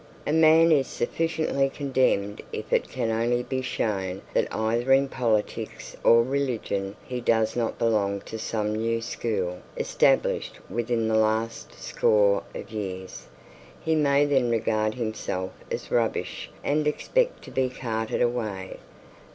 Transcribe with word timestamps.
A 0.25 0.33
man 0.33 0.71
is 0.71 0.87
sufficiently 0.87 1.69
condemned 1.69 2.41
if 2.51 2.73
it 2.73 2.89
can 2.89 3.11
only 3.11 3.43
be 3.43 3.61
shown 3.61 4.23
that 4.33 4.51
either 4.51 4.91
in 4.91 5.07
politics 5.07 5.95
or 6.03 6.23
religion 6.23 6.95
he 7.05 7.21
does 7.21 7.55
not 7.55 7.77
belong 7.77 8.19
to 8.21 8.39
some 8.39 8.73
new 8.73 8.99
school 8.99 9.59
established 9.77 10.57
within 10.71 11.07
the 11.07 11.13
last 11.17 11.79
score 11.79 12.41
of 12.55 12.71
years. 12.71 13.27
He 13.79 13.93
may 13.93 14.25
then 14.25 14.49
regard 14.49 14.95
himself 14.95 15.51
as 15.69 15.91
rubbish 15.91 16.49
and 16.63 16.87
expect 16.87 17.43
to 17.43 17.51
be 17.51 17.69
carted 17.69 18.23
away. 18.23 18.77